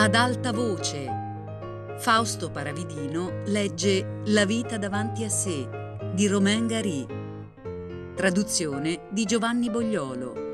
[0.00, 1.08] Ad alta voce.
[1.98, 5.68] Fausto Paravidino legge La vita davanti a sé
[6.14, 7.04] di Romain Gary.
[8.14, 10.47] Traduzione di Giovanni Bogliolo.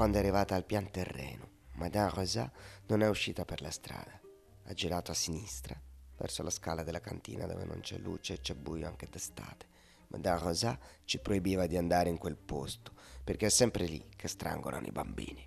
[0.00, 2.50] Quando è arrivata al pian terreno, Madame Rosa
[2.86, 4.18] non è uscita per la strada.
[4.64, 5.78] Ha girato a sinistra,
[6.16, 9.66] verso la scala della cantina dove non c'è luce e c'è buio anche d'estate.
[10.08, 14.86] Madame Rosa ci proibiva di andare in quel posto, perché è sempre lì che strangolano
[14.86, 15.46] i bambini.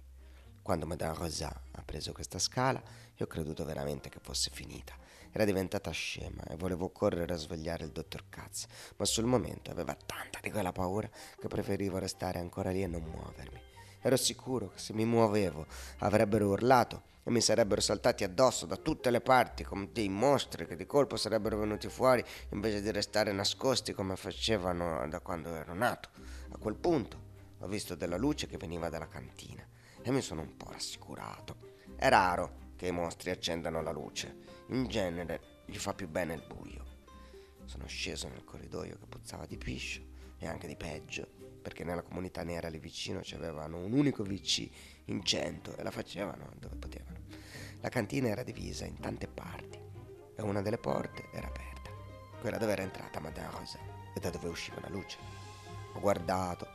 [0.61, 2.79] Quando Madame Rosa ha preso questa scala,
[3.15, 4.95] io ho creduto veramente che fosse finita.
[5.31, 8.67] Era diventata scema e volevo correre a svegliare il dottor Katz,
[8.97, 13.01] ma sul momento aveva tanta di quella paura che preferivo restare ancora lì e non
[13.01, 13.72] muovermi.
[14.05, 15.65] Ero sicuro che se mi muovevo
[15.99, 20.75] avrebbero urlato e mi sarebbero saltati addosso da tutte le parti come dei mostri che
[20.75, 26.09] di colpo sarebbero venuti fuori invece di restare nascosti come facevano da quando ero nato.
[26.49, 27.17] A quel punto
[27.59, 29.65] ho visto della luce che veniva dalla cantina
[30.01, 31.55] e mi sono un po' rassicurato.
[31.95, 34.35] È raro che i mostri accendano la luce,
[34.67, 36.83] in genere gli fa più bene il buio.
[37.63, 40.01] Sono sceso nel corridoio che puzzava di piscio
[40.37, 44.69] e anche di peggio perché nella comunità nera lì vicino avevano un unico VC
[45.05, 47.21] in cento e la facevano dove potevano.
[47.79, 49.79] La cantina era divisa in tante parti
[50.35, 51.89] e una delle porte era aperta,
[52.39, 53.79] quella dove era entrata Madame Rosa
[54.13, 55.17] e da dove usciva la luce.
[55.93, 56.67] Ho guardato.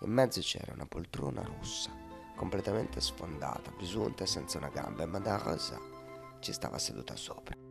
[0.00, 1.90] In mezzo c'era una poltrona rossa,
[2.34, 5.78] completamente sfondata, bisunta e senza una gamba, e Madame Rosa
[6.40, 7.61] ci stava seduta sopra.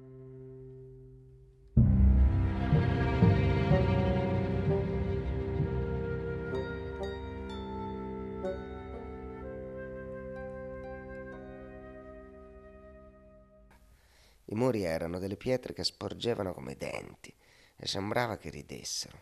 [14.52, 17.34] I muri erano delle pietre che sporgevano come denti
[17.78, 19.18] e sembrava che ridessero.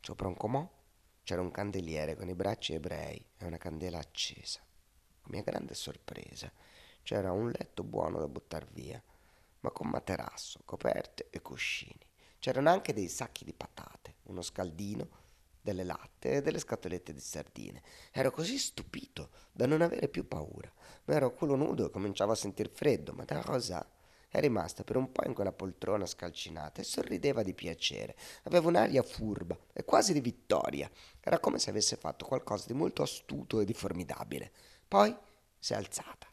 [0.00, 0.68] Sopra un comò
[1.22, 4.58] c'era un candeliere con i bracci ebrei e una candela accesa.
[4.58, 6.50] A mia grande sorpresa
[7.04, 9.00] c'era un letto buono da buttar via,
[9.60, 12.04] ma con materasso, coperte e cuscini.
[12.40, 15.18] C'erano anche dei sacchi di patate, uno scaldino,
[15.60, 17.82] delle latte e delle scatolette di sardine.
[18.10, 20.72] Ero così stupito da non avere più paura.
[21.04, 23.98] Ma ero culo nudo e cominciavo a sentir freddo, ma da Rosa
[24.30, 28.14] è rimasta per un po' in quella poltrona scalcinata e sorrideva di piacere.
[28.44, 30.88] Aveva un'aria furba e quasi di vittoria.
[31.20, 34.52] Era come se avesse fatto qualcosa di molto astuto e di formidabile.
[34.86, 35.14] Poi
[35.58, 36.29] si è alzata.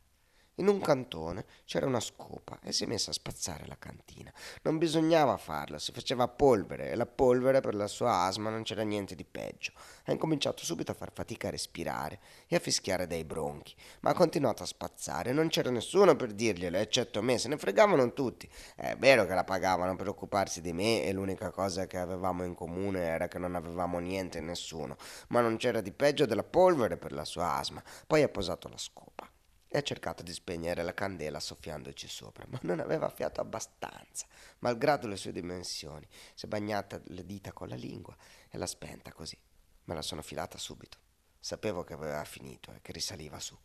[0.60, 4.34] In un cantone c'era una scopa e si è messa a spazzare la cantina.
[4.64, 8.82] Non bisognava farlo, si faceva polvere e la polvere per la sua asma non c'era
[8.82, 9.74] niente di peggio.
[10.06, 14.14] Ha incominciato subito a far fatica a respirare e a fischiare dai bronchi, ma ha
[14.16, 15.32] continuato a spazzare.
[15.32, 18.50] Non c'era nessuno per dirglielo, eccetto me, se ne fregavano tutti.
[18.76, 22.56] È vero che la pagavano per occuparsi di me e l'unica cosa che avevamo in
[22.56, 24.98] comune era che non avevamo niente e nessuno,
[25.28, 27.84] ma non c'era di peggio della polvere per la sua asma.
[28.08, 29.30] Poi ha posato la scopa
[29.70, 34.26] e ha cercato di spegnere la candela soffiandoci sopra, ma non aveva fiato abbastanza,
[34.60, 36.08] malgrado le sue dimensioni.
[36.34, 38.16] Si è bagnata le dita con la lingua
[38.50, 39.38] e l'ha spenta così.
[39.86, 40.98] Me la sono filata subito.
[41.40, 43.58] Sapevo che aveva finito e che risaliva su.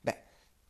[0.00, 0.22] Beh,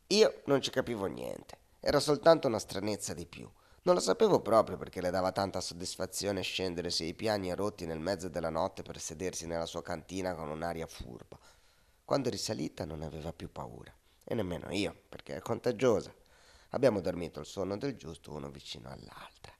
[0.07, 1.59] io non ci capivo niente.
[1.79, 3.49] Era soltanto una stranezza di più.
[3.83, 7.99] Non lo sapevo proprio perché le dava tanta soddisfazione scendere sei piani e rotti nel
[7.99, 11.39] mezzo della notte per sedersi nella sua cantina con un'aria furba.
[12.05, 13.91] Quando risalita non aveva più paura
[14.23, 16.13] e nemmeno io, perché è contagiosa.
[16.69, 19.53] Abbiamo dormito il sonno del giusto uno vicino all'altra.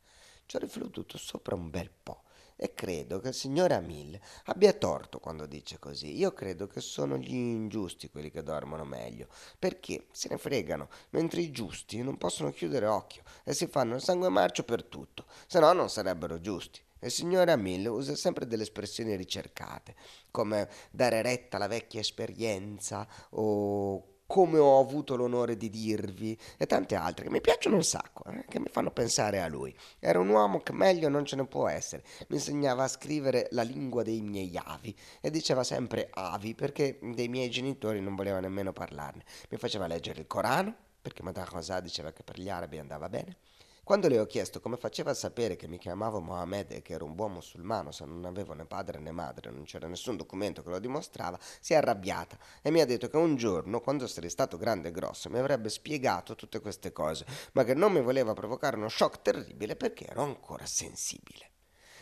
[0.45, 2.23] Ci ho riflettuto sopra un bel po'
[2.63, 6.15] e credo che il signore Amil abbia torto quando dice così.
[6.15, 11.41] Io credo che sono gli ingiusti quelli che dormono meglio, perché se ne fregano, mentre
[11.41, 15.59] i giusti non possono chiudere occhio e si fanno il sangue marcio per tutto, se
[15.59, 16.79] no non sarebbero giusti.
[16.99, 19.95] Il signore Amil usa sempre delle espressioni ricercate,
[20.29, 26.95] come dare retta alla vecchia esperienza o come ho avuto l'onore di dirvi e tante
[26.95, 29.75] altre che mi piacciono un sacco, eh, che mi fanno pensare a lui.
[29.99, 32.01] Era un uomo che meglio non ce ne può essere.
[32.29, 37.27] Mi insegnava a scrivere la lingua dei miei avi e diceva sempre avi perché dei
[37.27, 39.25] miei genitori non voleva nemmeno parlarne.
[39.49, 43.35] Mi faceva leggere il Corano perché Madame Rosa diceva che per gli arabi andava bene
[43.83, 47.05] Quando le ho chiesto come faceva a sapere che mi chiamavo Mohammed e che ero
[47.05, 50.69] un buon musulmano se non avevo né padre né madre, non c'era nessun documento che
[50.69, 54.57] lo dimostrava, si è arrabbiata e mi ha detto che un giorno, quando sarei stato
[54.57, 58.77] grande e grosso, mi avrebbe spiegato tutte queste cose, ma che non mi voleva provocare
[58.77, 61.49] uno shock terribile perché ero ancora sensibile.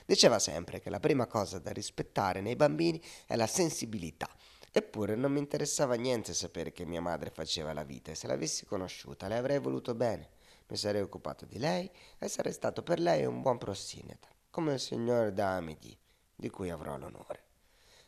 [0.05, 4.29] Diceva sempre che la prima cosa da rispettare nei bambini è la sensibilità.
[4.71, 8.65] Eppure non mi interessava niente sapere che mia madre faceva la vita e se l'avessi
[8.65, 10.37] conosciuta le avrei voluto bene.
[10.69, 11.89] Mi sarei occupato di lei
[12.19, 15.97] e sarei stato per lei un buon prossineta, come il signor Damidi,
[16.35, 17.43] di cui avrò l'onore.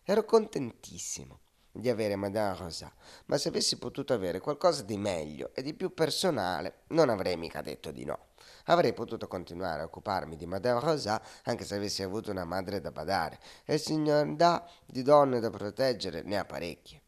[0.04, 1.40] Ero contentissimo
[1.72, 2.94] di avere Madame Rosa,
[3.26, 7.62] ma se avessi potuto avere qualcosa di meglio e di più personale, non avrei mica
[7.62, 8.28] detto di no.
[8.66, 12.92] Avrei potuto continuare a occuparmi di Madame Rosa anche se avessi avuto una madre da
[12.92, 17.02] badare, e il signor Da di donne da proteggere ne ha parecchie.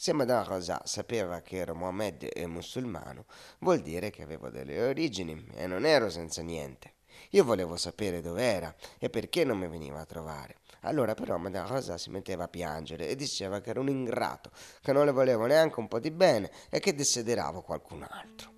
[0.00, 3.24] Se Madame Rosa sapeva che ero Mohammed e musulmano,
[3.58, 6.92] vuol dire che avevo delle origini e non ero senza niente.
[7.30, 10.58] Io volevo sapere dov'era e perché non mi veniva a trovare.
[10.82, 14.52] Allora però Madame Rosa si metteva a piangere e diceva che ero un ingrato,
[14.82, 18.52] che non le volevo neanche un po' di bene e che desideravo qualcun altro.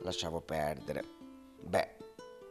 [0.00, 1.04] Lasciavo perdere.
[1.60, 2.05] Beh,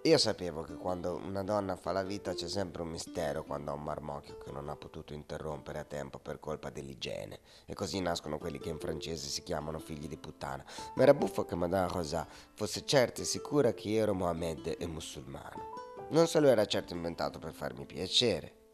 [0.06, 3.74] io sapevo che quando una donna fa la vita c'è sempre un mistero quando ha
[3.74, 7.40] un marmocchio che non ha potuto interrompere a tempo per colpa dell'igiene.
[7.66, 10.64] E così nascono quelli che in francese si chiamano figli di puttana.
[10.94, 14.86] Ma era buffo che Madame Rosa fosse certa e sicura che io ero Mohammed e
[14.86, 15.74] musulmano.
[16.10, 18.65] Non se lo era certo inventato per farmi piacere.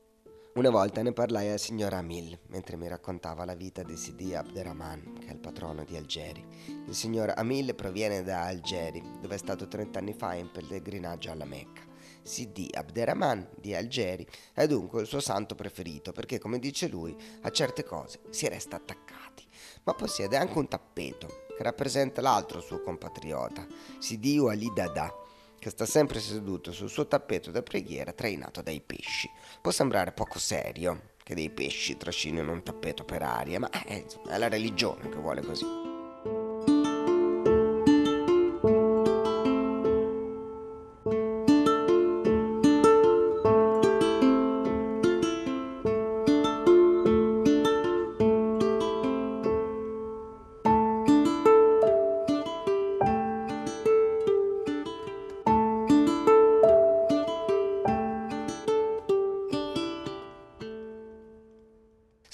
[0.53, 5.19] Una volta ne parlai al signor Amil mentre mi raccontava la vita di Sidi Abderrahman,
[5.21, 6.45] che è il patrono di Algeri.
[6.87, 11.45] Il signor Amil proviene da Algeri, dove è stato 30 anni fa in pellegrinaggio alla
[11.45, 11.83] Mecca.
[12.21, 17.49] Sidi Abderrahman di Algeri è dunque il suo santo preferito perché, come dice lui, a
[17.49, 19.47] certe cose si resta attaccati.
[19.83, 23.65] Ma possiede anche un tappeto che rappresenta l'altro suo compatriota,
[23.99, 25.20] Sidi Walid Dada
[25.61, 29.29] che sta sempre seduto sul suo tappeto da preghiera trainato dai pesci.
[29.61, 34.37] Può sembrare poco serio che dei pesci trascinino un tappeto per aria, ma è, è
[34.39, 35.80] la religione che vuole così.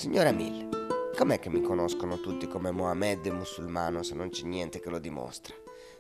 [0.07, 4.89] Signora Mill, com'è che mi conoscono tutti come Mohammed musulmano se non c'è niente che
[4.89, 5.54] lo dimostra?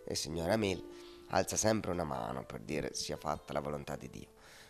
[0.05, 0.81] E signora Mill
[1.31, 4.29] alza sempre una mano per dire sia fatta la volontà di Dio.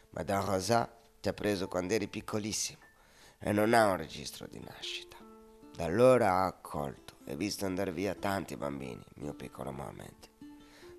[0.09, 0.91] Madame Rosa
[1.21, 2.79] ti ha preso quando eri piccolissimo
[3.37, 5.17] e non ha un registro di nascita.
[5.71, 10.29] Da allora ha accolto e visto andare via tanti bambini, mio piccolo Mohammed.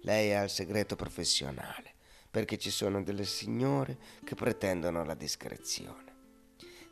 [0.02, 1.92] Lei ha il segreto professionale,
[2.30, 6.07] perché ci sono delle signore che pretendono la discrezione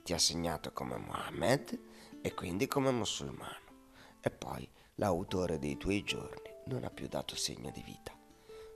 [0.06, 1.80] ti ha segnato come Mohammed
[2.22, 3.64] e quindi come musulmano.
[4.20, 8.16] E poi l'autore dei tuoi giorni non ha più dato segno di vita.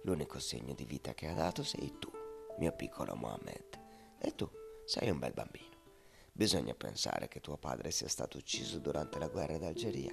[0.03, 2.11] L'unico segno di vita che ha dato sei tu,
[2.59, 3.79] mio piccolo Mohammed.
[4.19, 4.51] E tu
[4.85, 5.77] sei un bel bambino.
[6.33, 10.13] Bisogna pensare che tuo padre sia stato ucciso durante la guerra d'Algeria.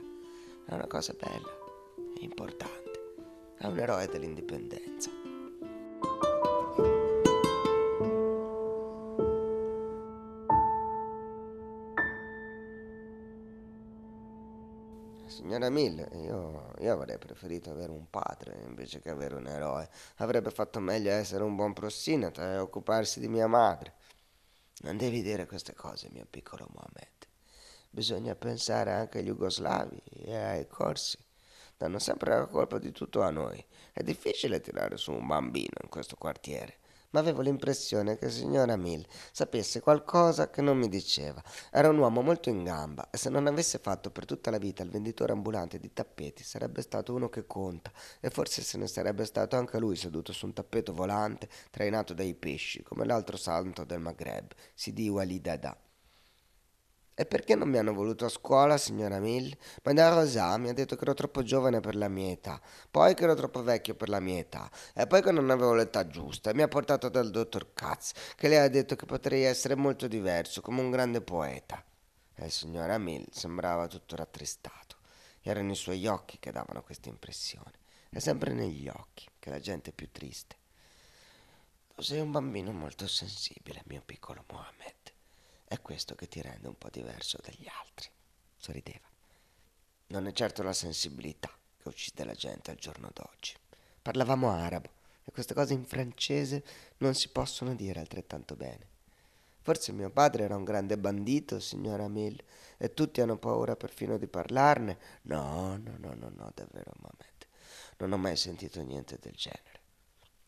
[0.68, 1.50] È una cosa bella,
[2.16, 3.56] è importante.
[3.58, 5.17] È un eroe dell'indipendenza.
[15.28, 19.90] Signora Mill, io, io, avrei preferito avere un padre invece che avere un eroe.
[20.18, 23.94] Avrebbe fatto meglio essere un buon prossinata e occuparsi di mia madre.
[24.80, 27.28] Non devi dire queste cose, mio piccolo Mohammed.
[27.90, 31.18] Bisogna pensare anche agli jugoslavi e ai corsi.
[31.76, 33.64] Danno sempre la colpa di tutto a noi.
[33.92, 36.78] È difficile tirare su un bambino in questo quartiere
[37.12, 41.42] ma avevo l'impressione che il signor Amil sapesse qualcosa che non mi diceva.
[41.72, 44.84] Era un uomo molto in gamba e se non avesse fatto per tutta la vita
[44.84, 49.26] il venditore ambulante di tappeti sarebbe stato uno che conta e forse se ne sarebbe
[49.26, 54.00] stato anche lui seduto su un tappeto volante trainato dai pesci come l'altro santo del
[54.00, 55.87] Maghreb, Sidi Walid Adha.
[57.20, 59.52] E perché non mi hanno voluto a scuola, signora Mill?
[59.82, 63.24] Madame Rosa mi ha detto che ero troppo giovane per la mia età, poi che
[63.24, 66.62] ero troppo vecchio per la mia età, e poi che non avevo l'età giusta, mi
[66.62, 70.80] ha portato dal dottor Katz, che le ha detto che potrei essere molto diverso, come
[70.80, 71.84] un grande poeta.
[72.36, 74.98] E il signor Mill sembrava tutto rattristato.
[75.42, 77.80] Erano i suoi occhi che davano questa impressione.
[78.12, 80.56] È sempre negli occhi che la gente è più triste.
[81.96, 85.16] Tu sei un bambino molto sensibile, mio piccolo Mohammed.
[85.70, 88.10] È questo che ti rende un po' diverso dagli altri.
[88.56, 89.06] Sorrideva.
[90.08, 93.54] Non è certo la sensibilità che uccide la gente al giorno d'oggi.
[94.02, 94.90] Parlavamo arabo
[95.26, 96.64] E queste cose in francese
[97.00, 98.88] non si possono dire altrettanto bene.
[99.60, 102.42] Forse mio padre era un grande bandito, signora Mill,
[102.78, 104.98] e tutti hanno paura perfino di parlarne.
[105.24, 107.48] No, no, no, no, no, davvero, Mohamed.
[107.98, 109.82] Non ho mai sentito niente del genere.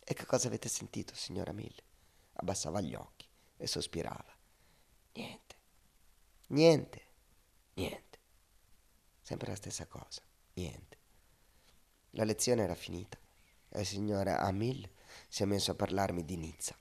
[0.01, 1.75] E che cosa avete sentito, signora Mill?
[2.35, 4.37] Abbassava gli occhi e sospirava.
[5.19, 5.55] Niente,
[6.47, 7.01] niente,
[7.73, 8.19] niente.
[9.21, 10.21] Sempre la stessa cosa,
[10.53, 10.97] niente.
[12.11, 13.17] La lezione era finita
[13.67, 14.89] e il signore Amil
[15.27, 16.73] si è messo a parlarmi di Nizza,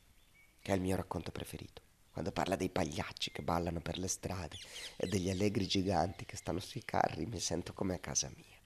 [0.61, 1.83] che è il mio racconto preferito.
[2.12, 4.57] Quando parla dei pagliacci che ballano per le strade
[4.97, 8.57] e degli allegri giganti che stanno sui carri, mi sento come a casa mia.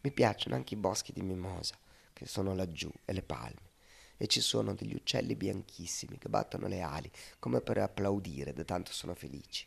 [0.00, 1.78] Mi piacciono anche i boschi di mimosa,
[2.12, 3.67] che sono laggiù, e le palme.
[4.18, 8.92] E ci sono degli uccelli bianchissimi che battono le ali come per applaudire, da tanto
[8.92, 9.66] sono felici.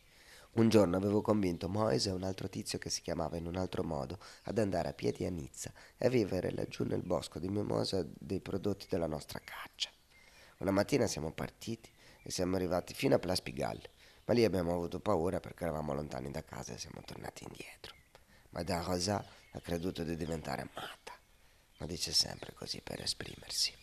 [0.53, 3.83] Un giorno avevo convinto Moise e un altro tizio che si chiamava in un altro
[3.83, 8.05] modo ad andare a piedi a Nizza e a vivere laggiù nel bosco di Mimosa
[8.05, 9.89] dei prodotti della nostra caccia.
[10.57, 11.89] Una mattina siamo partiti
[12.21, 13.81] e siamo arrivati fino a Plaspigal,
[14.25, 17.95] ma lì abbiamo avuto paura perché eravamo lontani da casa e siamo tornati indietro.
[18.49, 21.13] Madame Rosa ha creduto di diventare matta,
[21.77, 23.73] ma dice sempre così per esprimersi.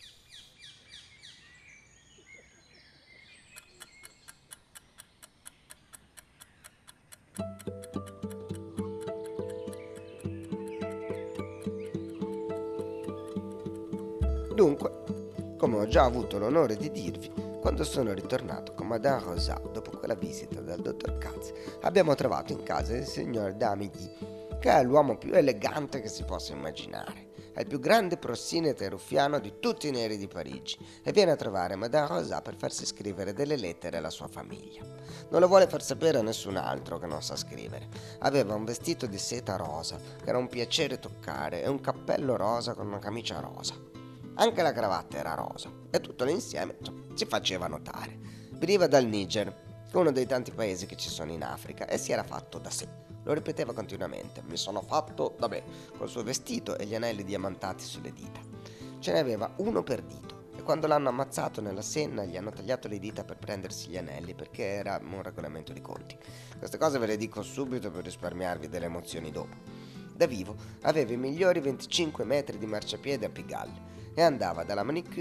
[14.59, 19.91] Dunque, come ho già avuto l'onore di dirvi, quando sono ritornato con Madame Rosa dopo
[19.91, 25.17] quella visita dal dottor Katz, abbiamo trovato in casa il signor Damigny, che è l'uomo
[25.17, 27.27] più elegante che si possa immaginare.
[27.53, 31.37] È il più grande prossinete ruffiano di tutti i neri di Parigi e viene a
[31.37, 34.83] trovare Madame Rosa per farsi scrivere delle lettere alla sua famiglia.
[35.29, 37.87] Non lo vuole far sapere a nessun altro che non sa scrivere.
[38.19, 42.73] Aveva un vestito di seta rosa, che era un piacere toccare, e un cappello rosa
[42.73, 43.98] con una camicia rosa.
[44.39, 46.77] Anche la cravatta era rosa e tutto l'insieme
[47.13, 48.17] si faceva notare.
[48.51, 49.53] Veniva dal Niger,
[49.91, 52.87] uno dei tanti paesi che ci sono in Africa, e si era fatto da sé.
[53.23, 55.63] Lo ripeteva continuamente, mi sono fatto da me,
[55.97, 58.39] col suo vestito e gli anelli diamantati sulle dita.
[58.99, 62.87] Ce ne aveva uno per dito e quando l'hanno ammazzato nella Senna gli hanno tagliato
[62.87, 66.17] le dita per prendersi gli anelli perché era un regolamento di conti.
[66.57, 69.57] Queste cose ve le dico subito per risparmiarvi delle emozioni dopo.
[70.15, 75.15] Da vivo aveva i migliori 25 metri di marciapiede a Pigalle e andava dalla manicure